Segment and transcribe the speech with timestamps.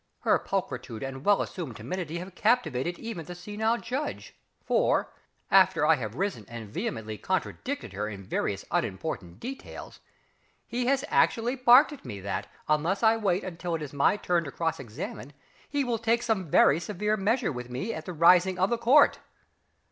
[0.21, 4.33] Her pulchritude and well assumed timidity have captivated even the senile Judge,
[4.65, 5.13] for,
[5.51, 9.99] after I have risen and vehemently contradicted her in various unimportant details,
[10.65, 14.43] he has actually barked at me that, unless I wait until it is my turn
[14.45, 15.33] to cross examine
[15.69, 19.19] he will take some very severe measure with me at the rising of the Court!